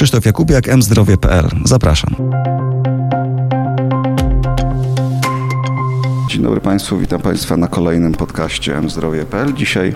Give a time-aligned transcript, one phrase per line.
[0.00, 1.48] Krzysztof Jakubiak, mzdrowie.pl.
[1.64, 2.14] Zapraszam.
[6.28, 9.54] Dzień dobry Państwu, witam Państwa na kolejnym podcaście mzdrowie.pl.
[9.54, 9.88] Dzisiaj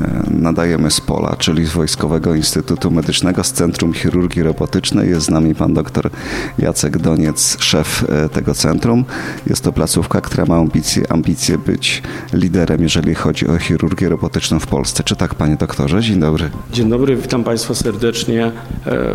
[0.00, 5.10] e, nadajemy z Pola, czyli z Wojskowego Instytutu Medycznego, z Centrum Chirurgii Robotycznej.
[5.10, 6.10] Jest z nami pan dr
[6.58, 9.04] Jacek Doniec, szef e, tego centrum.
[9.46, 12.02] Jest to placówka, która ma ambicje, ambicje być
[12.32, 15.04] liderem, jeżeli chodzi o chirurgię robotyczną w Polsce.
[15.04, 16.02] Czy tak, panie doktorze?
[16.02, 16.50] Dzień dobry.
[16.72, 18.52] Dzień dobry, witam Państwa serdecznie.
[18.86, 19.06] E,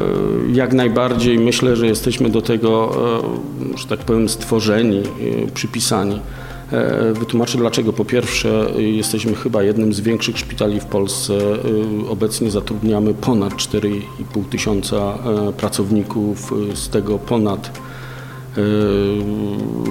[0.53, 2.95] jak najbardziej myślę, że jesteśmy do tego,
[3.75, 5.03] że tak powiem, stworzeni,
[5.53, 6.21] przypisani.
[6.71, 7.93] E, wytłumaczę dlaczego.
[7.93, 11.33] Po pierwsze, jesteśmy chyba jednym z większych szpitali w Polsce.
[11.33, 17.79] E, obecnie zatrudniamy ponad 4,5 tysiąca e, pracowników, z tego ponad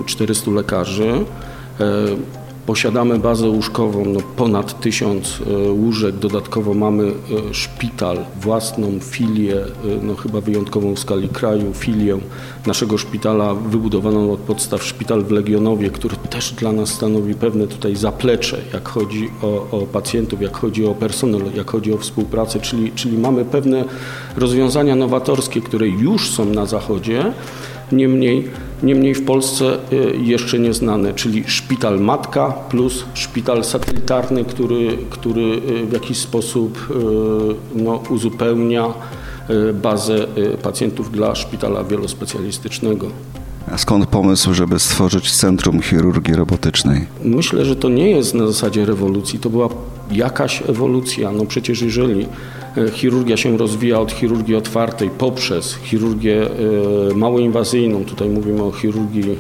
[0.07, 1.25] 400 lekarzy.
[2.67, 9.67] Posiadamy bazę łóżkową, no ponad tysiąc e, łóżek, dodatkowo mamy e, szpital, własną filię, e,
[10.03, 12.19] no chyba wyjątkową w skali kraju, filię
[12.67, 14.85] naszego szpitala wybudowaną od podstaw.
[14.85, 19.87] Szpital w Legionowie, który też dla nas stanowi pewne tutaj zaplecze, jak chodzi o, o
[19.87, 23.85] pacjentów, jak chodzi o personel, jak chodzi o współpracę, czyli, czyli mamy pewne
[24.37, 27.33] rozwiązania nowatorskie, które już są na zachodzie,
[27.93, 28.51] niemniej
[28.83, 35.87] niemniej w Polsce y, jeszcze nieznane, czyli szpital matka plus szpital satelitarny, który, który y,
[35.87, 38.95] w jakiś sposób y, no, uzupełnia
[39.83, 40.27] bazę
[40.63, 43.11] pacjentów dla szpitala wielospecjalistycznego.
[43.77, 47.07] Skąd pomysł, żeby stworzyć Centrum Chirurgii Robotycznej?
[47.25, 49.69] Myślę, że to nie jest na zasadzie rewolucji, to była
[50.11, 51.33] jakaś ewolucja.
[51.33, 52.27] No przecież jeżeli
[52.77, 56.43] e, chirurgia się rozwija od chirurgii otwartej poprzez chirurgię
[57.11, 59.35] e, małoinwazyjną, tutaj mówimy o chirurgii e,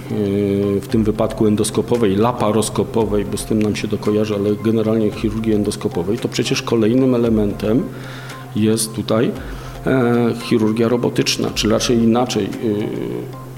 [0.80, 5.54] w tym wypadku endoskopowej, laparoskopowej, bo z tym nam się to kojarzy, ale generalnie chirurgii
[5.54, 7.82] endoskopowej, to przecież kolejnym elementem
[8.56, 9.30] jest tutaj
[10.42, 12.48] chirurgia robotyczna, czy raczej inaczej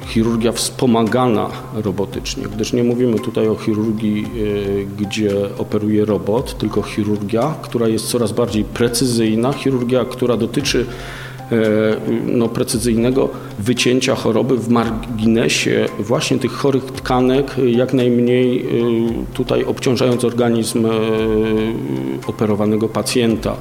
[0.09, 7.55] chirurgia wspomagana robotycznie, gdyż nie mówimy tutaj o chirurgii, e, gdzie operuje robot, tylko chirurgia,
[7.63, 10.87] która jest coraz bardziej precyzyjna, chirurgia, która dotyczy
[11.53, 11.57] e,
[12.27, 18.65] no, precyzyjnego wycięcia choroby w marginesie właśnie tych chorych tkanek, jak najmniej e,
[19.35, 20.87] tutaj obciążając organizm
[22.27, 23.57] operowanego pacjenta.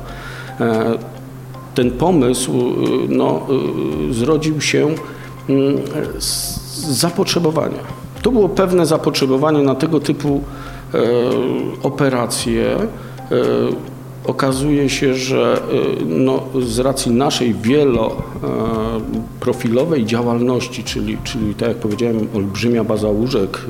[1.75, 2.73] Ten pomysł
[3.09, 3.47] no,
[4.11, 4.95] zrodził się
[6.89, 7.79] zapotrzebowania.
[8.21, 10.41] To było pewne zapotrzebowanie na tego typu
[10.93, 10.99] e,
[11.83, 12.75] operacje.
[12.75, 12.87] E,
[14.25, 15.57] okazuje się, że e,
[16.05, 23.61] no, z racji naszej wieloprofilowej działalności, czyli, czyli tak jak powiedziałem, olbrzymia baza łóżek,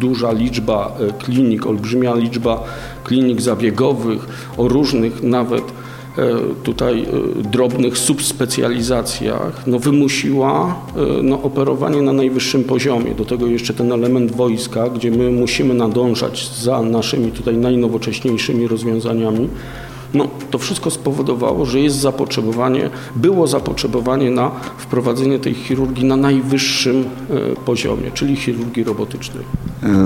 [0.00, 2.64] duża liczba klinik, olbrzymia liczba
[3.04, 5.62] klinik zabiegowych o różnych nawet
[6.62, 13.14] tutaj e, drobnych subspecjalizacjach no, wymusiła e, no, operowanie na najwyższym poziomie.
[13.14, 19.48] Do tego jeszcze ten element wojska, gdzie my musimy nadążać za naszymi tutaj najnowocześniejszymi rozwiązaniami.
[20.14, 27.04] No, to wszystko spowodowało, że jest zapotrzebowanie, było zapotrzebowanie na wprowadzenie tej chirurgii na najwyższym
[27.64, 29.44] poziomie, czyli chirurgii robotycznej.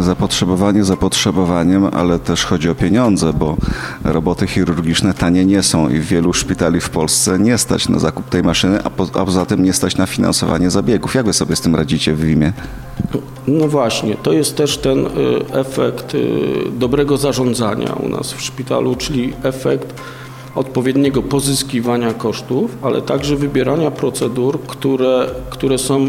[0.00, 3.56] Zapotrzebowanie zapotrzebowaniem, ale też chodzi o pieniądze, bo
[4.04, 8.42] roboty chirurgiczne tanie nie są i wielu szpitali w Polsce nie stać na zakup tej
[8.42, 11.14] maszyny, a, po, a poza tym nie stać na finansowanie zabiegów.
[11.14, 12.52] Jak wy sobie z tym radzicie w WIMie?
[13.46, 15.10] No właśnie, to jest też ten y,
[15.52, 19.94] efekt y, dobrego zarządzania u nas w szpitalu, czyli efekt
[20.54, 26.08] odpowiedniego pozyskiwania kosztów, ale także wybierania procedur, które, które są y,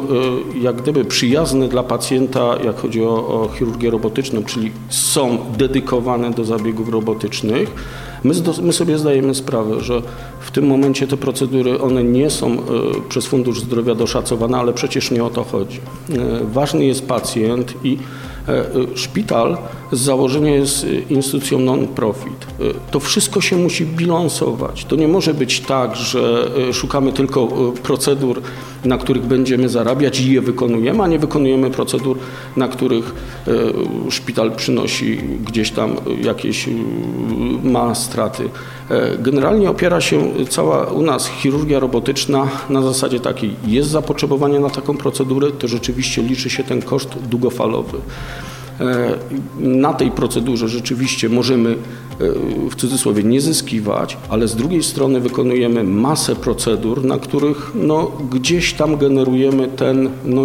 [0.62, 6.46] jak gdyby przyjazne dla pacjenta, jak chodzi o, o chirurgię robotyczną, czyli są dedykowane do
[6.46, 7.72] zabiegów robotycznych.
[8.24, 10.02] My, my, sobie zdajemy sprawę, że
[10.40, 12.60] w tym momencie te procedury, one nie są y,
[13.10, 15.78] przez Fundusz Zdrowia doszacowane, ale przecież nie o to chodzi.
[16.10, 16.20] Y,
[16.54, 17.98] ważny jest pacjent i
[18.96, 19.58] szpital
[19.94, 22.48] z założenia jest e, instytucją non-profit.
[22.92, 24.86] To wszystko się musi bilansować.
[24.86, 27.48] To nie może być tak, że szukamy tylko
[27.84, 28.42] procedur,
[28.86, 32.18] na których będziemy zarabiać i je wykonujemy, a nie wykonujemy procedur,
[32.58, 33.14] na których
[34.10, 36.70] szpital przynosi gdzieś tam jakieś,
[37.64, 38.50] ma straty.
[39.20, 44.98] Generalnie opiera się cała u nas chirurgia robotyczna na zasadzie takiej, jest zapotrzebowanie na taką
[44.98, 47.98] procedurę, to rzeczywiście liczy się ten koszt długofalowy.
[48.84, 49.18] E,
[49.60, 51.76] na tej procedurze rzeczywiście możemy e,
[52.70, 58.74] w cudzysłowie nie zyskiwać, ale z drugiej strony wykonujemy masę procedur, na których no, gdzieś
[58.74, 60.42] tam generujemy ten, no,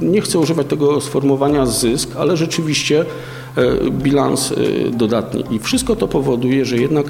[0.00, 3.04] nie chcę używać tego sformułowania zysk, ale rzeczywiście
[3.56, 4.54] e, bilans
[4.92, 5.44] dodatni.
[5.50, 7.06] I wszystko to powoduje, że jednak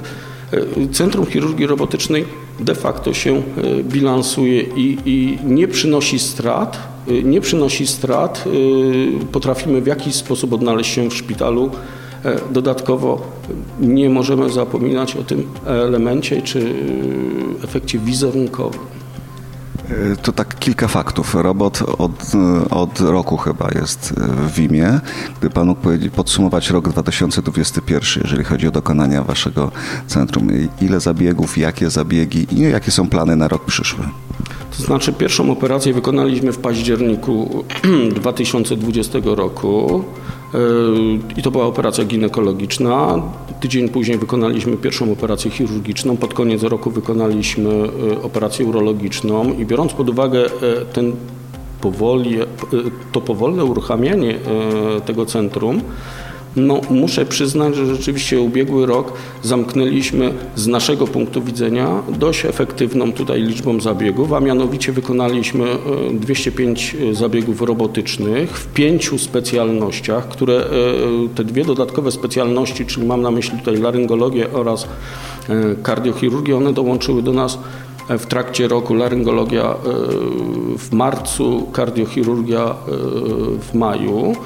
[0.93, 2.25] Centrum Chirurgii Robotycznej
[2.61, 3.43] de facto się
[3.83, 6.79] bilansuje i, i nie przynosi strat,
[7.25, 8.45] nie przynosi strat.
[9.33, 11.71] Potrafimy w jakiś sposób odnaleźć się w szpitalu.
[12.51, 13.21] Dodatkowo
[13.81, 16.75] nie możemy zapominać o tym elemencie czy
[17.65, 18.81] efekcie wizerunkowym.
[20.23, 21.35] To tak kilka faktów.
[21.35, 22.33] Robot od,
[22.71, 25.01] od roku chyba jest w Wimie.
[25.39, 29.71] Gdyby Pan mógł podsumować rok 2021, jeżeli chodzi o dokonania Waszego
[30.07, 30.49] centrum.
[30.81, 34.05] Ile zabiegów, jakie zabiegi i jakie są plany na rok przyszły?
[34.79, 37.65] To znaczy pierwszą operację wykonaliśmy w październiku
[38.15, 40.05] 2020 roku.
[41.37, 43.23] I to była operacja ginekologiczna.
[43.61, 46.17] Tydzień później wykonaliśmy pierwszą operację chirurgiczną.
[46.17, 47.71] Pod koniec roku wykonaliśmy
[48.13, 50.51] e, operację urologiczną i biorąc pod uwagę e,
[50.93, 51.13] ten
[51.81, 52.39] powoli,
[53.13, 54.39] to powolne uruchamianie
[55.07, 55.81] tego centrum,
[56.57, 59.13] no, muszę przyznać, że rzeczywiście ubiegły rok
[59.43, 65.65] zamknęliśmy z naszego punktu widzenia dość efektywną tutaj liczbą zabiegów, a mianowicie wykonaliśmy
[66.13, 70.69] 205 e, zabiegów robotycznych w pięciu specjalnościach, które e,
[71.35, 74.89] te dwie dodatkowe specjalności, czyli mam na myśli tutaj laryngologię oraz e,
[75.83, 77.59] kardiochirurgię, one dołączyły do nas
[78.09, 79.75] w trakcie roku laryngologia
[80.79, 82.75] w marcu, kardiochirurgia
[83.61, 84.37] w maju.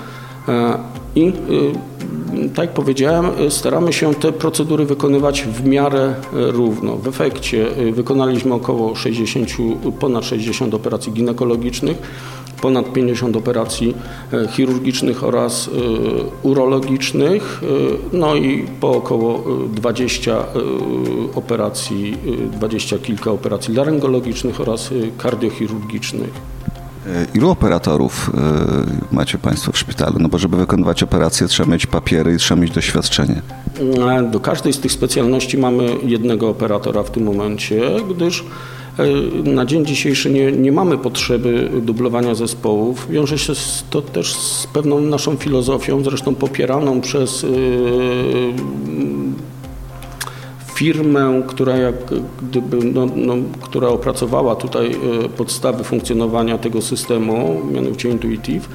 [1.16, 1.32] I
[2.54, 6.96] tak jak powiedziałem, staramy się te procedury wykonywać w miarę równo.
[6.96, 9.50] W efekcie wykonaliśmy około 60,
[10.00, 11.96] ponad 60 operacji ginekologicznych,
[12.62, 13.94] ponad 50 operacji
[14.50, 15.70] chirurgicznych oraz
[16.42, 17.60] urologicznych,
[18.12, 19.44] no i po około
[19.74, 20.44] 20
[21.34, 22.16] operacji,
[22.52, 26.56] 20 kilka operacji laryngologicznych oraz kardiochirurgicznych.
[27.34, 28.30] Ilu operatorów
[29.12, 30.18] e, macie Państwo w szpitalu?
[30.18, 33.42] No bo żeby wykonywać operację trzeba mieć papiery i trzeba mieć doświadczenie.
[34.08, 38.44] E, do każdej z tych specjalności mamy jednego operatora w tym momencie, gdyż
[38.98, 39.04] e,
[39.50, 43.06] na dzień dzisiejszy nie, nie mamy potrzeby dublowania zespołów.
[43.10, 43.52] Wiąże się
[43.90, 47.46] to też z pewną naszą filozofią, zresztą popieraną przez
[50.76, 51.94] firmę, która jak
[52.42, 54.92] gdyby, no, no, która opracowała tutaj
[55.24, 58.68] e, podstawy funkcjonowania tego systemu, mianowicie Intuitive.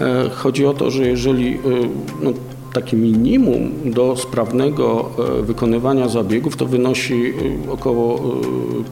[0.00, 1.58] E, chodzi o to, że jeżeli e,
[2.22, 2.32] no,
[2.76, 7.32] takie minimum do sprawnego e, wykonywania zabiegów to wynosi
[7.66, 8.34] e, około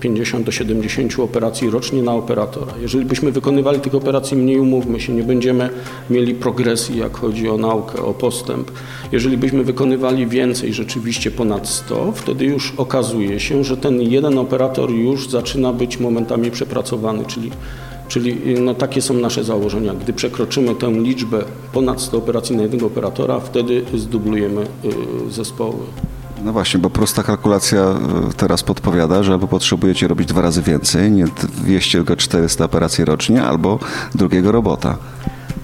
[0.00, 2.72] 50 e, do 70 operacji rocznie na operatora.
[2.80, 5.70] Jeżeli byśmy wykonywali tych operacji mniej, umówmy się, nie będziemy
[6.10, 8.70] mieli progresji, jak chodzi o naukę, o postęp.
[9.12, 14.90] Jeżeli byśmy wykonywali więcej, rzeczywiście ponad 100, wtedy już okazuje się, że ten jeden operator
[14.90, 17.50] już zaczyna być momentami przepracowany, czyli
[18.08, 19.94] Czyli no, takie są nasze założenia.
[19.94, 25.76] Gdy przekroczymy tę liczbę ponad 100 operacji na jednego operatora, wtedy zdublujemy y, zespoły.
[26.44, 27.94] No właśnie, bo prosta kalkulacja
[28.30, 31.24] y, teraz podpowiada, że albo potrzebujecie robić dwa razy więcej, nie
[31.64, 33.78] 200, tylko 400 operacji rocznie, albo
[34.14, 34.96] drugiego robota.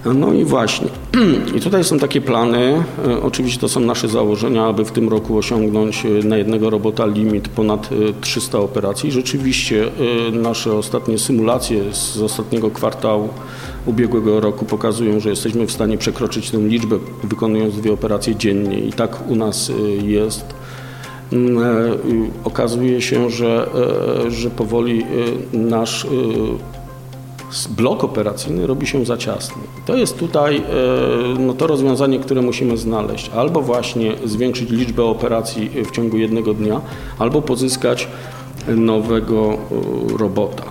[0.05, 0.87] No i właśnie.
[1.57, 2.83] I tutaj są takie plany.
[3.07, 7.05] E, oczywiście to są nasze założenia, aby w tym roku osiągnąć e, na jednego robota
[7.05, 7.89] limit ponad
[8.21, 9.11] 300 e, operacji.
[9.11, 9.91] Rzeczywiście
[10.33, 13.29] nasze ostatnie symulacje z ostatniego kwartału
[13.85, 18.79] ubiegłego roku pokazują, że jesteśmy w stanie przekroczyć tę liczbę, wykonując dwie operacje dziennie.
[18.79, 19.71] I tak u nas
[20.01, 20.45] jest.
[21.33, 21.71] Mm,
[22.43, 23.69] okazuje się, że,
[24.29, 25.05] że powoli
[25.53, 26.07] nasz
[27.69, 29.61] blok operacyjny robi się za ciasny.
[29.85, 30.61] To jest tutaj e,
[31.39, 33.29] no, to rozwiązanie, które musimy znaleźć.
[33.35, 36.81] Albo właśnie zwiększyć liczbę operacji w ciągu jednego dnia,
[37.19, 38.07] albo pozyskać
[38.67, 40.63] nowego e, robota.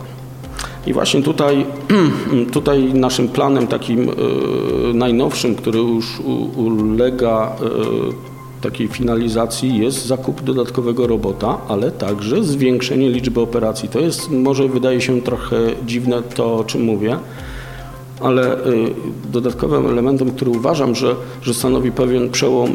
[0.87, 1.67] I właśnie tutaj,
[2.53, 4.13] tutaj naszym planem takim e,
[4.95, 6.21] najnowszym, który już
[6.57, 7.57] ulega
[8.61, 13.89] takiej finalizacji jest zakup dodatkowego robota, ale także zwiększenie liczby operacji.
[13.89, 17.19] To jest, może wydaje się trochę dziwne to, o czym mówię,
[18.21, 18.95] ale y,
[19.33, 22.75] dodatkowym elementem, który uważam, że, że stanowi pewien przełom y,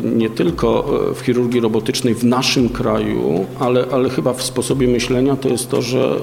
[0.00, 5.36] nie tylko y, w chirurgii robotycznej w naszym kraju, ale, ale chyba w sposobie myślenia,
[5.36, 6.16] to jest to, że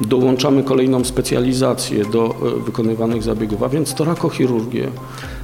[0.00, 2.34] dołączamy kolejną specjalizację do
[2.66, 4.88] wykonywanych zabiegów, a więc torakochirurgię.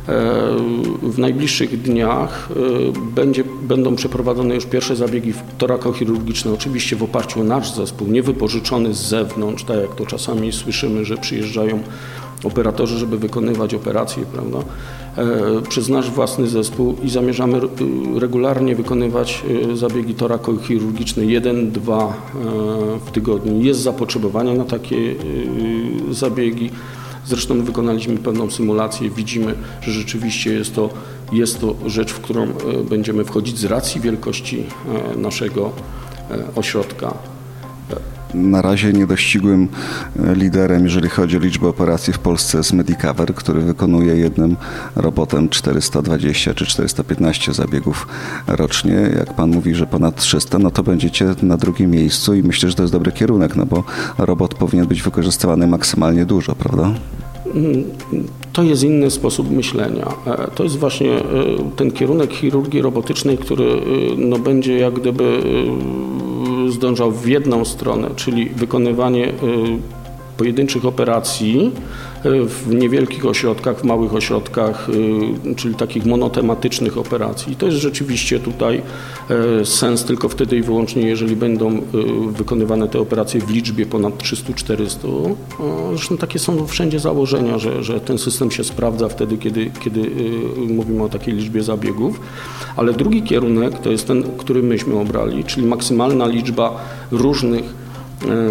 [0.08, 0.56] E,
[1.02, 7.44] w najbliższych dniach e, będzie, będą przeprowadzone już pierwsze zabiegi torakochirurgiczne, oczywiście w oparciu o
[7.44, 11.78] nasz zespół, nie wypożyczony z zewnątrz, tak jak to czasami słyszymy, że przyjeżdżają
[12.44, 14.58] operatorzy, żeby wykonywać operacje, prawda,
[15.16, 17.60] e, przez nasz własny zespół i zamierzamy
[18.16, 19.42] regularnie wykonywać
[19.74, 22.14] zabiegi torakochirurgiczne, jeden, dwa
[23.06, 23.62] w tygodniu.
[23.62, 25.14] Jest zapotrzebowanie na takie
[26.10, 26.70] zabiegi.
[27.26, 30.90] Zresztą wykonaliśmy pewną symulację, widzimy, że rzeczywiście jest to
[31.32, 32.48] jest to rzecz, w którą
[32.90, 34.66] będziemy wchodzić z racji wielkości
[35.16, 35.72] naszego
[36.54, 37.14] ośrodka.
[38.34, 39.68] Na razie niedościgłym
[40.18, 44.56] e, liderem, jeżeli chodzi o liczbę operacji w Polsce jest Medicover, który wykonuje jednym
[44.96, 48.08] robotem 420 czy 415 zabiegów
[48.46, 48.94] rocznie.
[49.18, 52.74] Jak pan mówi, że ponad 300, no to będziecie na drugim miejscu i myślę, że
[52.74, 53.84] to jest dobry kierunek, no bo
[54.18, 56.94] robot powinien być wykorzystywany maksymalnie dużo, prawda?
[58.52, 60.06] To jest inny sposób myślenia.
[60.26, 61.22] E, to jest właśnie e,
[61.76, 63.80] ten kierunek chirurgii robotycznej, który
[64.16, 65.42] no, będzie jak gdyby
[66.76, 69.32] zdążał w jedną stronę, czyli wykonywanie y,
[70.36, 71.72] pojedynczych operacji
[72.26, 77.52] y, w niewielkich ośrodkach, w małych ośrodkach, y, czyli takich monotematycznych operacji.
[77.52, 78.82] I to jest rzeczywiście tutaj
[79.64, 81.82] sens tylko wtedy i wyłącznie, jeżeli będą
[82.30, 85.34] wykonywane te operacje w liczbie ponad 300-400.
[85.90, 90.10] Zresztą takie są wszędzie założenia, że, że ten system się sprawdza wtedy, kiedy, kiedy
[90.68, 92.20] mówimy o takiej liczbie zabiegów.
[92.76, 97.85] Ale drugi kierunek to jest ten, który myśmy obrali, czyli maksymalna liczba różnych e,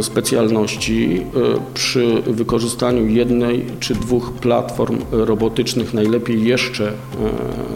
[0.02, 6.92] specjalności e, przy wykorzystaniu jednej czy dwóch platform robotycznych, najlepiej jeszcze e,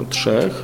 [0.09, 0.63] trzech,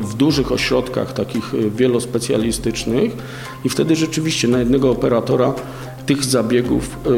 [0.00, 3.16] w dużych ośrodkach takich wielospecjalistycznych.
[3.64, 5.54] I wtedy rzeczywiście na jednego operatora
[6.06, 7.10] tych zabiegów y,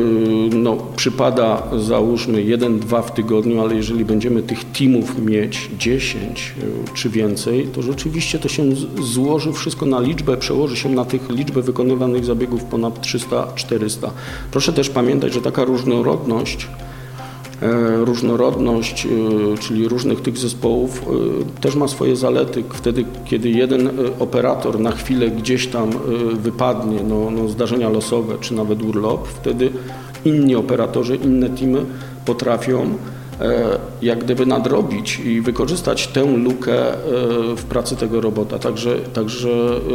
[0.57, 6.95] no, przypada załóżmy jeden, dwa w tygodniu, ale jeżeli będziemy tych teamów mieć 10 y,
[6.95, 8.63] czy więcej, to rzeczywiście to się
[9.03, 14.11] złoży wszystko na liczbę, przełoży się na tych liczbę wykonywanych zabiegów ponad 300-400.
[14.51, 16.69] Proszę też pamiętać, że taka różnorodność
[18.05, 19.09] różnorodność, e,
[19.59, 22.65] czyli różnych tych zespołów e, też ma swoje zalety.
[22.73, 25.91] Wtedy, kiedy jeden operator na chwilę gdzieś tam
[26.35, 29.71] wypadnie, no, no zdarzenia losowe czy nawet urlop, wtedy
[30.25, 31.85] inni operatorzy, inne teamy
[32.25, 33.12] potrafią E,
[34.03, 36.97] jak gdyby nadrobić i wykorzystać tę lukę e,
[37.57, 38.59] w pracy tego robota.
[38.59, 39.51] Także, także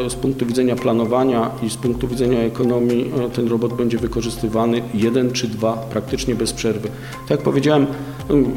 [0.06, 5.32] e, z punktu widzenia planowania i z punktu widzenia ekonomii ten robot będzie wykorzystywany jeden
[5.32, 6.90] czy dwa praktycznie bez przerwy.
[7.22, 7.88] Tak jak powiedziałem,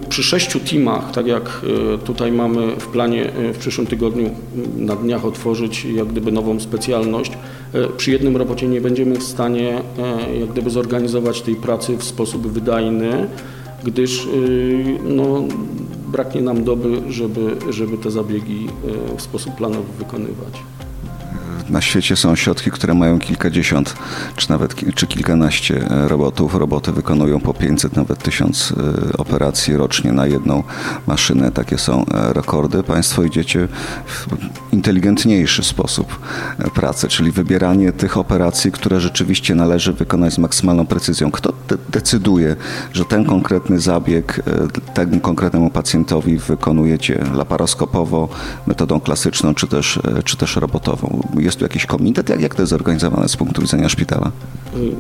[0.08, 1.60] przy sześciu teamach, tak jak
[2.04, 4.30] tutaj mamy w planie w przyszłym tygodniu
[4.76, 7.32] na dniach otworzyć jak gdyby nową specjalność,
[7.96, 9.82] przy jednym robocie nie będziemy w stanie
[10.40, 13.28] jak gdyby zorganizować tej pracy w sposób wydajny
[13.84, 15.44] gdyż y, no,
[16.12, 18.68] braknie nam doby, żeby, żeby te zabiegi
[19.14, 20.62] y, w sposób planowy wykonywać.
[21.70, 23.94] Na świecie są ośrodki, które mają kilkadziesiąt
[24.36, 26.54] czy nawet czy kilkanaście e, robotów.
[26.54, 30.62] Roboty wykonują po 500, nawet 1000 e, operacji rocznie na jedną
[31.06, 31.50] maszynę.
[31.50, 32.82] Takie są e, rekordy.
[32.82, 33.68] Państwo idziecie
[34.06, 34.26] w
[34.72, 36.18] inteligentniejszy sposób
[36.74, 41.30] pracy, czyli wybieranie tych operacji, które rzeczywiście należy wykonać z maksymalną precyzją.
[41.30, 42.56] Kto de decyduje,
[42.92, 44.42] że ten konkretny zabieg
[44.94, 48.28] temu konkretnemu pacjentowi wykonujecie laparoskopowo,
[48.66, 51.20] metodą klasyczną, czy też, czy też robotową?
[51.38, 52.28] Jest tu jakiś komitet?
[52.28, 54.30] Jak, jak to jest zorganizowane z punktu widzenia szpitala?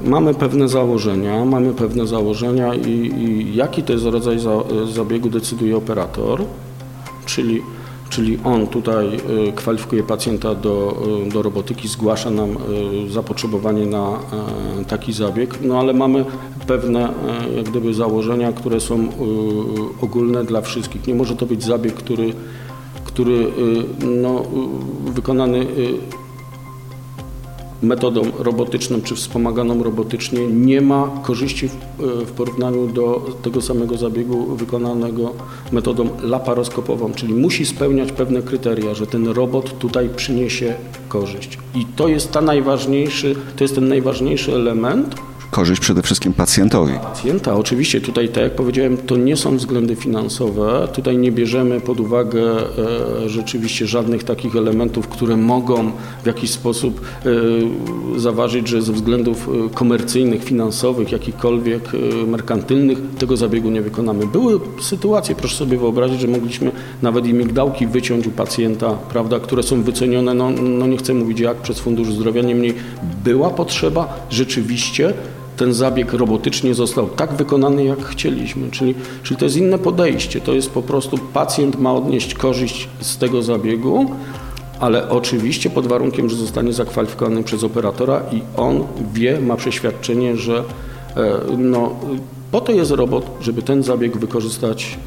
[0.04, 4.50] Mamy pewne założenia, mamy pewne założenia i, i jaki to jest rodzaj za,
[4.92, 6.44] zabiegu decyduje operator,
[7.26, 7.62] czyli
[8.10, 12.50] czyli on tutaj y, kwalifikuje pacjenta do, y, do robotyki, zgłasza nam
[13.06, 14.18] y, zapotrzebowanie na
[14.88, 16.24] taki zabieg, no ale mamy
[16.66, 17.14] pewne
[17.56, 19.08] jak gdyby założenia, które są
[20.02, 21.06] ogólne dla wszystkich.
[21.06, 22.32] Nie może to być zabieg, który,
[23.04, 23.46] który
[24.22, 24.42] no,
[25.04, 25.66] wykonany
[27.82, 33.96] metodą robotyczną czy wspomaganą robotycznie nie ma korzyści w, e, w, porównaniu do tego samego
[33.96, 35.32] zabiegu wykonanego
[35.72, 40.74] metodą laparoskopową, czyli musi spełniać pewne kryteria, że ten robot tutaj przyniesie
[41.08, 41.58] korzyść.
[41.74, 45.14] I to jest ta najważniejszy, to jest ten najważniejszy element,
[45.50, 46.92] korzyść przede wszystkim pacjentowi.
[47.02, 50.88] Pacjenta, oczywiście tutaj, tak jak powiedziałem, to nie są względy finansowe.
[50.94, 55.92] Tutaj nie bierzemy pod uwagę e, rzeczywiście żadnych takich elementów, które mogą
[56.22, 57.00] w jakiś sposób
[58.16, 61.82] e, zaważyć, że ze względów e, komercyjnych, finansowych, jakichkolwiek
[62.26, 64.26] merkantylnych tego zabiegu nie wykonamy.
[64.26, 66.70] Były sytuacje, proszę sobie wyobrazić, że mogliśmy
[67.02, 71.40] nawet i migdałki wyciąć u pacjenta, prawda, które są wycenione, no, no nie chcę mówić
[71.40, 72.74] jak, przez Fundusz Zdrowia, niemniej
[73.24, 75.14] była potrzeba rzeczywiście
[75.60, 78.70] ten zabieg robotycznie został tak wykonany, jak chcieliśmy.
[78.70, 80.40] Czyli, czyli to jest inne podejście.
[80.40, 84.10] To jest po prostu pacjent ma odnieść korzyść z tego zabiegu,
[84.78, 90.64] ale oczywiście pod warunkiem, że zostanie zakwalifikowany przez operatora i on wie, ma przeświadczenie, że
[91.16, 91.90] e, no,
[92.52, 94.98] po to jest robot, żeby ten zabieg wykorzystać,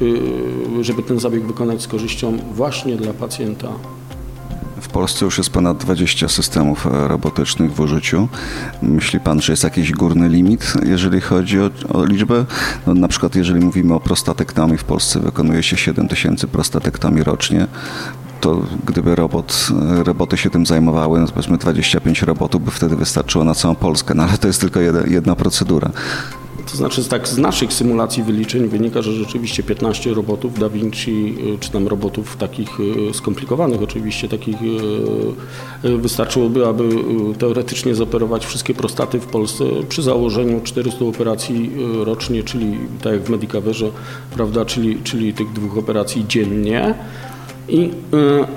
[0.80, 3.68] y, żeby ten zabieg wykonać z korzyścią właśnie dla pacjenta
[4.84, 8.28] W Polsce już jest ponad 20 systemów robotycznych w użyciu.
[8.82, 12.44] Myśli pan, że jest jakiś górny limit, jeżeli chodzi o, o liczbę?
[12.86, 17.66] No, na przykład jeżeli mówimy o prostatektomii, w Polsce wykonuje się 7 tysięcy prostatektomii rocznie
[18.40, 19.68] to gdyby robot,
[20.04, 24.22] roboty się tym zajmowały, no powiedzmy 25 robotów by wtedy wystarczyło na całą Polskę, no
[24.22, 25.90] ale to jest tylko jedna, jedna procedura.
[26.70, 31.58] To znaczy tak z naszych symulacji wyliczeń wynika, że rzeczywiście 15 robotów Da Vinci, y,
[31.58, 34.56] czy tam robotów takich y, skomplikowanych oczywiście, takich
[35.84, 36.88] y, wystarczyłoby, aby
[37.38, 41.70] teoretycznie zoperować wszystkie prostaty w Polsce przy założeniu 400 operacji
[42.04, 43.90] rocznie, czyli tak jak w Medicaverze,
[44.34, 46.94] prawda, czyli, czyli tych dwóch operacji dziennie.
[47.68, 47.90] I,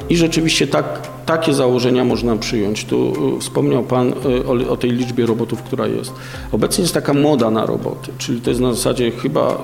[0.10, 2.86] i rzeczywiście tak, takie założenia można przyjąć.
[2.86, 4.14] Tu wspomniał Pan
[4.48, 6.14] o, o, tej liczbie robotów, która jest.
[6.52, 9.58] Obecnie jest taka moda na roboty, czyli to jest na zasadzie chyba,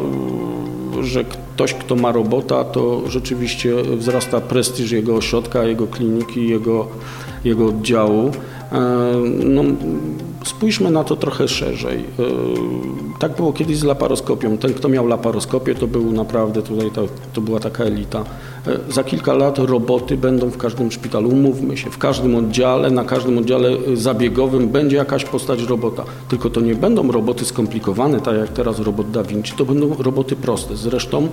[1.02, 6.88] że ktoś, kto ma robota, to rzeczywiście wzrasta prestiż jego ośrodka, jego kliniki, jego,
[7.44, 8.32] jego oddziału.
[9.46, 9.64] No,
[10.44, 12.04] spójrzmy na to trochę szerzej.
[13.20, 14.58] Tak było kiedyś z laparoskopią.
[14.58, 18.24] Ten, kto miał laparoskopię, to był naprawdę tutaj, to, to była taka elita.
[18.90, 21.30] Za kilka lat roboty będą w każdym szpitalu.
[21.30, 26.04] Umówmy się, w każdym oddziale, na każdym oddziale zabiegowym będzie jakaś postać robota.
[26.30, 30.36] Tylko to nie będą roboty skomplikowane, tak jak teraz robot Da Vinci, to będą roboty
[30.36, 30.76] proste.
[30.76, 31.28] Zresztą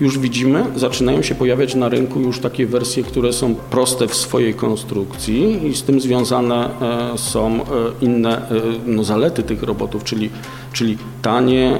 [0.00, 4.54] już widzimy, zaczynają się pojawiać na rynku już takie wersje, które są proste w swojej
[4.54, 6.68] konstrukcji i z tym związane
[7.14, 7.64] e, są e,
[8.00, 8.55] inne e,
[8.86, 10.30] no, zalety tych robotów, czyli,
[10.72, 11.78] czyli tanie,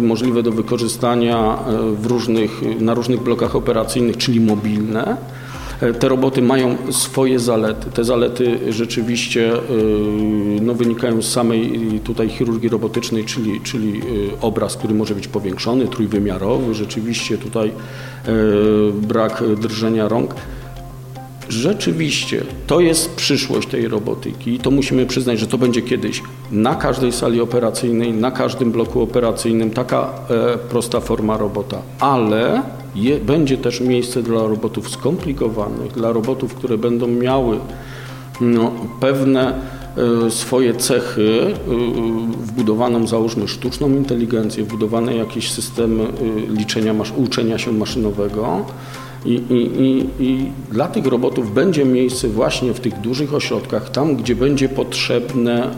[0.00, 1.58] możliwe do wykorzystania
[2.00, 5.16] w różnych, na różnych blokach operacyjnych, czyli mobilne.
[5.80, 7.90] E, te roboty mają swoje zalety.
[7.90, 9.60] Te zalety rzeczywiście e,
[10.62, 14.02] no, wynikają z samej tutaj chirurgii robotycznej, czyli, czyli e,
[14.40, 16.74] obraz, który może być powiększony, trójwymiarowy.
[16.74, 17.72] Rzeczywiście tutaj
[18.92, 20.34] brak drżenia rąk.
[21.48, 24.54] Rzeczywiście, to jest przyszłość tej robotyki.
[24.54, 26.22] I to musimy przyznać, że to będzie kiedyś
[26.52, 32.62] na każdej sali operacyjnej, na każdym bloku operacyjnym taka e, prosta forma robota, ale
[32.94, 37.58] je, będzie też miejsce dla robotów skomplikowanych, dla robotów, które będą miały
[38.40, 39.54] no, pewne
[40.26, 41.54] e, swoje cechy, e,
[42.42, 46.06] wbudowaną załóżmy sztuczną inteligencję, wbudowane jakieś systemy
[46.48, 48.64] liczenia, uczenia się maszynowego,
[49.24, 54.16] i, i, i, I, dla tych robotów będzie miejsce właśnie w tych dużych ośrodkach, tam
[54.16, 55.70] gdzie będzie potrzebne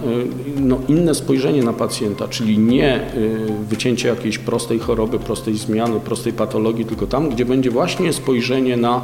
[0.56, 6.00] y, no, inne spojrzenie na pacjenta, czyli nie y, wycięcie jakiejś prostej choroby, prostej zmiany,
[6.00, 9.02] prostej patologii, tylko tam, gdzie będzie właśnie spojrzenie na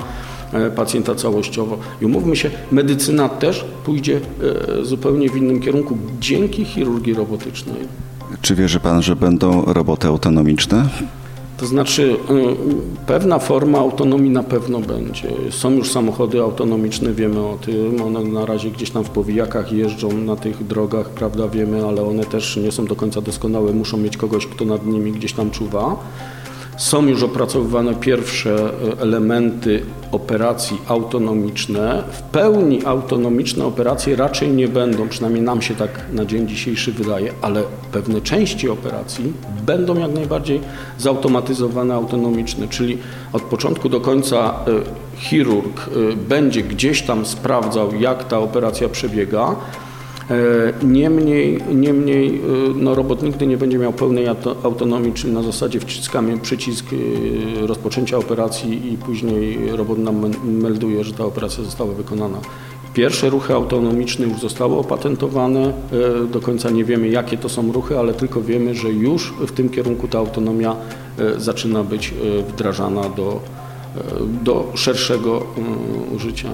[0.52, 1.78] e, pacjenta całościowo.
[2.02, 4.20] I umówmy się, medycyna też pójdzie
[4.80, 7.76] e, zupełnie w innym kierunku dzięki chirurgii robotycznej.
[8.42, 10.88] Czy wierzy Pan, że będą roboty autonomiczne?
[11.56, 15.28] To znaczy, y, pewna forma autonomii na pewno będzie.
[15.50, 18.02] Są już samochody autonomiczne, wiemy o tym.
[18.02, 22.24] One na razie gdzieś tam w powijakach jeżdżą na tych drogach, prawda, wiemy, ale one
[22.24, 23.72] też nie są do końca doskonałe.
[23.72, 25.96] Muszą mieć kogoś, kto nad nimi gdzieś tam czuwa.
[26.76, 29.82] Są już opracowywane pierwsze e, elementy
[30.12, 32.02] operacji autonomiczne.
[32.12, 37.32] W pełni autonomiczne operacje raczej nie będą, przynajmniej nam się tak na dzień dzisiejszy wydaje,
[37.42, 39.32] ale pewne części operacji
[39.66, 40.60] będą jak najbardziej
[40.98, 42.98] zautomatyzowane, autonomiczne, czyli
[43.32, 49.56] od początku do końca e, chirurg e, będzie gdzieś tam sprawdzał, jak ta operacja przebiega
[50.82, 52.40] niemniej, niemniej e,
[52.76, 54.26] no, robot nigdy nie będzie miał pełnej
[54.62, 61.12] autonomii, czyli na zasadzie wciskamy przycisk e, rozpoczęcia operacji i później robot nam melduje, że
[61.12, 62.38] ta operacja została wykonana.
[62.94, 65.72] Pierwsze ruchy autonomiczne już zostały opatentowane.
[66.32, 69.68] Do końca nie wiemy, jakie to są ruchy, ale tylko wiemy, że już w tym
[69.68, 70.76] kierunku ta autonomia
[71.36, 72.14] zaczyna być
[72.48, 73.40] wdrażana do,
[74.44, 75.46] do szerszego
[76.16, 76.48] użycia.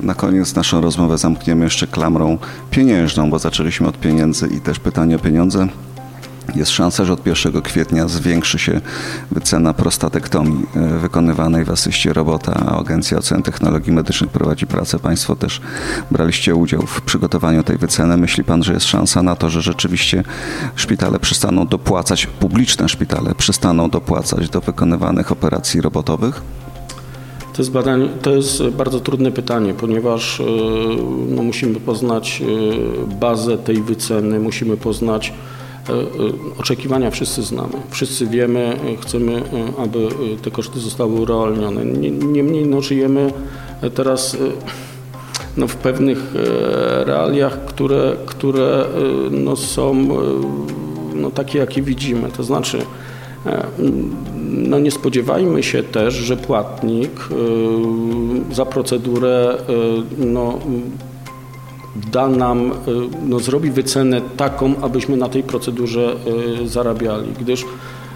[0.00, 2.38] Na koniec naszą rozmowę zamkniemy jeszcze klamrą
[2.70, 5.68] pieniężną, bo zaczęliśmy od pieniędzy i też pytanie o pieniądze.
[6.54, 8.80] Jest szansa, że od 1 kwietnia zwiększy się
[9.30, 14.98] wycena prostatektomii e, wykonywanej w asyście robota, a Agencja Ocen Technologii Medycznych prowadzi pracę.
[14.98, 15.60] Państwo też
[16.10, 18.16] braliście udział w przygotowaniu tej wyceny.
[18.16, 20.24] Myśli Pan, że jest szansa na to, że rzeczywiście
[20.76, 26.42] szpitale przestaną dopłacać, publiczne szpitale przestaną dopłacać do wykonywanych operacji robotowych?
[27.56, 30.44] To jest, badań, to jest bardzo trudne pytanie, ponieważ e,
[31.28, 35.32] no, musimy poznać e, bazę tej wyceny, musimy poznać
[35.88, 35.92] e,
[36.58, 37.72] oczekiwania wszyscy znamy.
[37.90, 39.42] Wszyscy wiemy, chcemy,
[39.78, 40.08] aby
[40.42, 41.84] te koszty zostały urealnione.
[42.10, 43.32] Niemniej no, żyjemy
[43.94, 44.36] teraz
[45.56, 46.34] no, w pewnych
[47.04, 48.84] realiach, które, które
[49.30, 50.08] no, są
[51.14, 52.30] no, takie, jakie widzimy.
[52.36, 52.78] To znaczy
[54.50, 57.28] no nie spodziewajmy się też, że płatnik
[58.52, 59.56] za procedurę
[60.18, 60.58] no,
[62.12, 62.70] da nam,
[63.28, 66.16] no, zrobi wycenę taką, abyśmy na tej procedurze
[66.64, 67.64] zarabiali, gdyż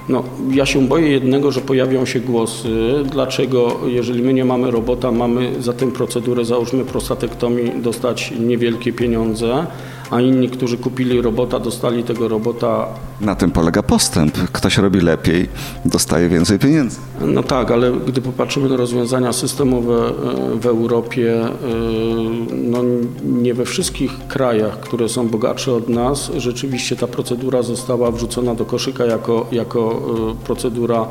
[0.08, 2.68] no, ja się boję jednego, że pojawią się głosy,
[3.12, 9.66] dlaczego jeżeli my nie mamy robota, mamy za tę procedurę, załóżmy prostatektomii, dostać niewielkie pieniądze,
[10.10, 12.86] a inni, którzy kupili robota, dostali tego robota.
[13.20, 14.38] Na tym polega postęp.
[14.52, 15.48] Ktoś robi lepiej,
[15.84, 16.98] dostaje więcej pieniędzy.
[17.20, 20.12] No tak, ale gdy popatrzymy na rozwiązania systemowe e,
[20.60, 21.50] w Europie, e,
[22.52, 22.78] no
[23.22, 28.64] nie we wszystkich krajach, które są bogatsze od nas, rzeczywiście ta procedura została wrzucona do
[28.64, 31.06] koszyka jako, jako e, procedura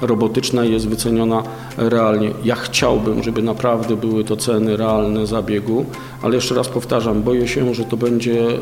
[0.00, 1.42] robotyczna jest wyceniona
[1.76, 2.30] realnie.
[2.44, 5.84] Ja chciałbym, żeby naprawdę były to ceny realne zabiegu,
[6.22, 8.58] ale jeszcze raz powtarzam, boję się, że to będzie e,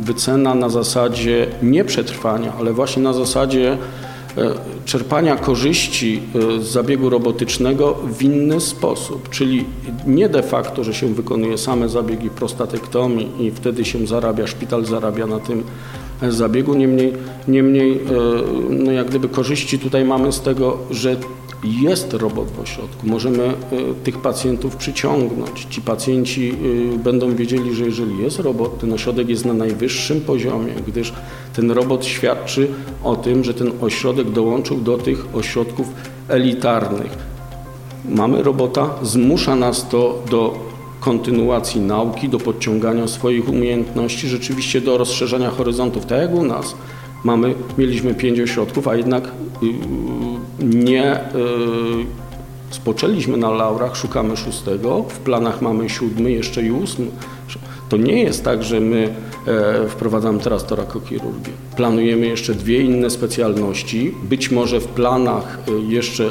[0.00, 3.78] wycena na zasadzie nie przetrwania, ale właśnie na zasadzie e,
[4.84, 9.64] czerpania korzyści e, z zabiegu robotycznego w inny sposób, czyli
[10.06, 15.26] nie de facto, że się wykonuje same zabiegi prostatektomii i wtedy się zarabia, szpital zarabia
[15.26, 15.64] na tym
[16.28, 16.74] zabiegu.
[16.74, 17.12] Niemniej,
[17.48, 18.00] niemniej e,
[18.70, 21.16] no jak gdyby korzyści tutaj mamy z tego, że
[21.64, 23.06] jest robot w ośrodku.
[23.06, 23.54] Możemy e,
[24.04, 25.66] tych pacjentów przyciągnąć.
[25.70, 26.52] Ci pacjenci
[26.94, 31.12] e, będą wiedzieli, że jeżeli jest robot, ten ośrodek jest na najwyższym poziomie, gdyż
[31.56, 32.68] ten robot świadczy
[33.04, 35.86] o tym, że ten ośrodek dołączył do tych ośrodków
[36.28, 37.36] elitarnych.
[38.08, 40.66] Mamy robota, zmusza nas to do
[41.00, 46.06] kontynuacji nauki, do podciągania swoich umiejętności, rzeczywiście do rozszerzania horyzontów.
[46.06, 46.74] Tak jak u nas.
[47.24, 49.30] Mamy, mieliśmy pięć ośrodków, a jednak y,
[50.60, 51.20] nie y,
[52.70, 57.06] spoczęliśmy na laurach, szukamy szóstego, w planach mamy siódmy, jeszcze i ósmy.
[57.88, 59.14] To nie jest tak, że my
[59.46, 61.52] e, wprowadzamy teraz torakochirurgię.
[61.76, 64.14] Planujemy jeszcze dwie inne specjalności.
[64.22, 66.30] Być może w planach e, jeszcze e,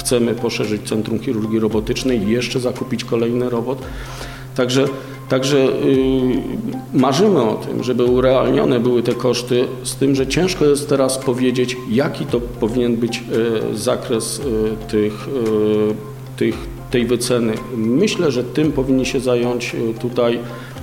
[0.00, 3.82] chcemy poszerzyć Centrum Chirurgii Robotycznej i jeszcze zakupić kolejny robot.
[4.54, 4.84] Także,
[5.28, 6.42] także yy,
[6.94, 11.76] marzymy o tym, żeby urealnione były te koszty, z tym, że ciężko jest teraz powiedzieć,
[11.90, 13.22] jaki to powinien być
[13.70, 16.54] yy, zakres yy, tych, y, tych,
[16.90, 17.54] tej wyceny.
[17.76, 20.38] Myślę, że tym powinni się zająć y, tutaj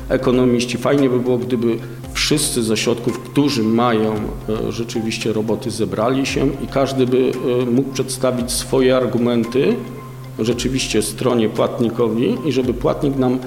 [0.09, 0.77] ekonomiści.
[0.77, 1.77] Fajnie by było, gdyby
[2.27, 7.91] wszyscy ze środków, którzy mają e, rzeczywiście roboty, zebrali się i każdy by e, mógł
[7.91, 9.75] przedstawić swoje argumenty
[10.39, 13.37] rzeczywiście stronie płatnikowi i żeby płatnik nam e,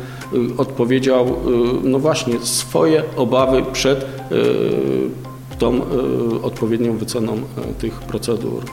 [0.56, 1.36] odpowiedział,
[1.84, 4.06] no właśnie, swoje obawy przed
[5.58, 5.80] tą
[6.42, 7.36] odpowiednią wyceną
[7.78, 8.64] tych procedur.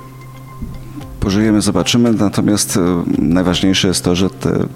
[1.19, 2.79] Pożyjemy, zobaczymy, natomiast
[3.17, 4.67] najważniejsze jest to, że te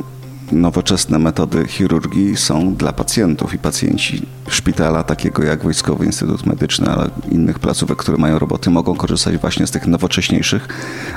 [0.52, 7.10] nowoczesne metody chirurgii są dla pacjentów i pacjenci szpitala, takiego jak Wojskowy Instytut Medyczny, ale
[7.32, 10.68] innych placówek, które mają roboty, mogą korzystać właśnie z tych nowocześniejszych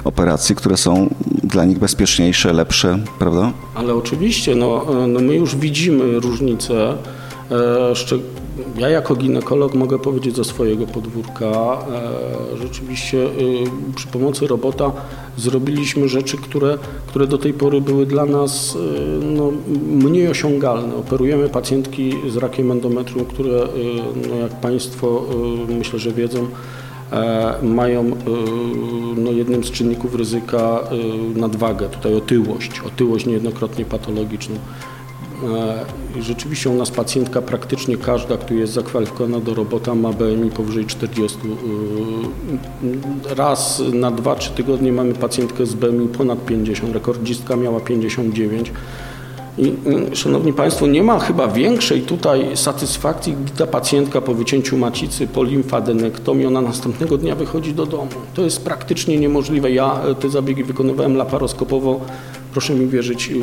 [0.04, 3.52] operacji, które są dla nich bezpieczniejsze, lepsze, prawda?
[3.74, 6.94] Ale oczywiście, no, no my już widzimy różnice,
[7.50, 7.94] e,
[8.78, 13.28] ja jako ginekolog mogę powiedzieć ze swojego podwórka, e, rzeczywiście e,
[13.94, 14.92] przy pomocy robota
[15.36, 19.52] zrobiliśmy rzeczy, które, które do tej pory były dla nas e, no,
[19.86, 20.96] mniej osiągalne.
[20.96, 23.68] Operujemy pacjentki z rakiem endometrium, które
[24.28, 25.22] no, jak Państwo
[25.68, 26.46] myślę, że wiedzą,
[27.62, 28.10] mają
[29.16, 30.80] no, jednym z czynników ryzyka
[31.36, 34.56] nadwagę, tutaj otyłość, otyłość niejednokrotnie patologiczną.
[35.44, 40.86] E, rzeczywiście u nas pacjentka praktycznie każda, która jest zakwalifikowana do robota ma BMI powyżej
[40.86, 41.38] 40.
[43.30, 48.72] E, raz na 2-3 tygodnie mamy pacjentkę z BMI ponad 50, rekordzistka miała 59.
[49.58, 49.72] I,
[50.12, 55.44] szanowni Państwo, nie ma chyba większej tutaj satysfakcji, gdy ta pacjentka po wycięciu macicy, po
[55.44, 58.10] limfadenektomii, ona następnego dnia wychodzi do domu.
[58.34, 59.70] To jest praktycznie niemożliwe.
[59.70, 62.00] Ja te zabiegi wykonywałem laparoskopowo
[62.54, 63.40] proszę mi wierzyć, y, y,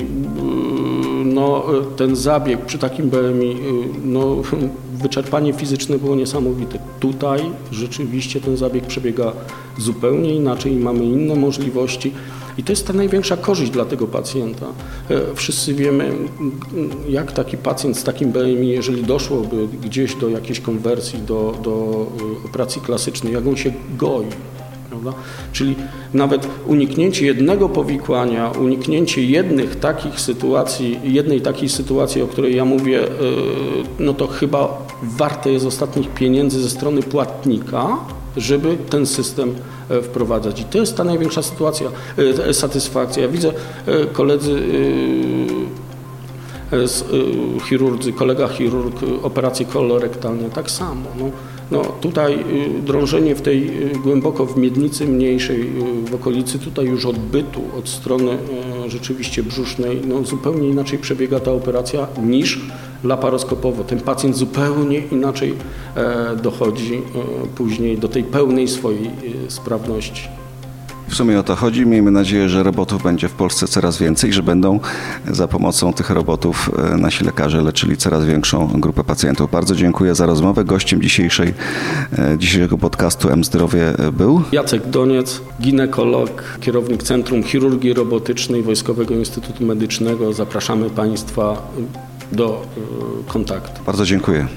[1.41, 1.63] no,
[1.95, 3.55] ten zabieg przy takim BMI, y,
[4.03, 4.35] no,
[5.03, 6.79] wyczerpanie fizyczne było niesamowite.
[6.99, 9.33] Tutaj rzeczywiście ten zabieg przebiega
[9.77, 12.11] zupełnie inaczej mamy inne możliwości.
[12.57, 14.65] I to jest ta największa korzyść dla tego pacjenta.
[15.09, 16.11] E, wszyscy wiemy,
[17.09, 22.05] jak taki pacjent z takim BMI, jeżeli doszłoby gdzieś do jakiejś konwersji, do, do
[22.45, 24.25] operacji klasycznej, jak on się goi.
[25.01, 25.21] Prawda?
[25.53, 25.75] Czyli
[26.13, 33.03] nawet uniknięcie jednego powikłania, uniknięcie jednych takich sytuacji, jednej takiej sytuacji, o której ja mówię,
[33.03, 33.09] y,
[33.99, 37.97] no to chyba warte jest ostatnich pieniędzy ze strony płatnika,
[38.37, 39.55] żeby ten system
[39.89, 40.61] e, wprowadzać.
[40.61, 41.89] I to jest ta największa sytuacja,
[42.47, 43.23] e, satysfakcja.
[43.23, 43.49] Ja widzę
[43.87, 44.61] e, koledzy
[47.69, 51.09] chirurdzy, kolega chirurg, operacje kolorektalne, tak samo.
[51.19, 51.25] No,
[51.71, 52.39] No tutaj
[52.79, 57.61] y, drążenie w tej y, głęboko w miednicy mniejszej y, w okolicy tutaj już odbytu
[57.77, 58.37] od strony
[58.85, 62.59] y, rzeczywiście brzusznej no zupełnie inaczej przebiega ta operacja niż
[63.03, 63.83] laparoskopowo.
[63.83, 65.53] Ten pacjent zupełnie inaczej
[65.95, 67.01] e, dochodzi e,
[67.55, 70.40] później do tej pełnej swojej e, sprawności.
[71.11, 71.85] W sumie o to chodzi.
[71.85, 74.79] Miejmy nadzieję, że robotów będzie w Polsce coraz więcej, że będą
[75.31, 79.51] za pomocą tych robotów e, nasi lekarze leczyli coraz większą grupę pacjentów.
[79.51, 80.63] Bardzo dziękuję za rozmowę.
[80.63, 81.53] Gościem dzisiejszej,
[82.17, 89.65] e, dzisiejszego podcastu M-Zdrowie e, był Jacek Doniec, ginekolog, kierownik Centrum Chirurgii Robotycznej Wojskowego Instytutu
[89.65, 90.33] Medycznego.
[90.33, 91.61] Zapraszamy Państwa
[92.31, 92.67] do
[93.27, 93.83] kontaktu.
[93.85, 94.47] Bardzo dziękuję.